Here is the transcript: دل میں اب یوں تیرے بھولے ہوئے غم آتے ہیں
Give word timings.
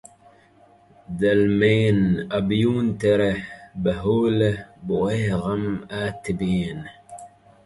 دل 1.21 1.41
میں 1.59 1.83
اب 2.37 2.47
یوں 2.61 2.81
تیرے 2.99 3.33
بھولے 3.83 4.51
ہوئے 4.87 5.21
غم 5.41 5.63
آتے 6.01 6.33
ہیں 6.41 6.79